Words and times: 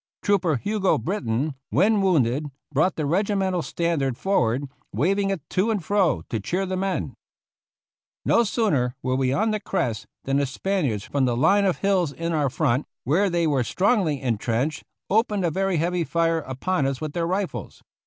Trooper 0.23 0.55
Hugo 0.55 0.97
Brittain, 0.97 1.53
when 1.69 2.01
wounded, 2.01 2.47
brought 2.73 2.95
the 2.95 3.05
regi 3.05 3.35
mental 3.35 3.61
standard 3.61 4.17
forward, 4.17 4.67
waving 4.91 5.29
it 5.29 5.41
to 5.51 5.69
and 5.69 5.85
fro, 5.85 6.23
to 6.27 6.39
cheer 6.39 6.65
the 6.65 6.75
men. 6.75 7.13
133 8.23 8.23
THE 8.23 8.31
ROUGH 8.31 8.35
RIDERS 8.35 8.39
No 8.39 8.43
sooner 8.43 8.95
were 9.03 9.15
we 9.15 9.31
on 9.31 9.51
the 9.51 9.59
crest 9.59 10.07
than 10.23 10.37
the 10.37 10.47
Span 10.47 10.85
iards 10.85 11.07
from 11.07 11.25
the 11.25 11.37
line 11.37 11.65
of 11.65 11.77
hills 11.77 12.11
in 12.13 12.33
our 12.33 12.49
front, 12.49 12.87
where 13.03 13.29
they 13.29 13.45
were 13.45 13.63
strongly 13.63 14.19
intrenched, 14.19 14.83
opened 15.07 15.45
a 15.45 15.51
very 15.51 15.77
heavy 15.77 16.03
fire 16.03 16.39
upon 16.39 16.87
us 16.87 16.99
with 16.99 17.13
their 17.13 17.27
rifles. 17.27 17.83